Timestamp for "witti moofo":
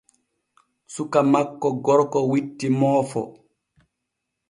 2.31-3.21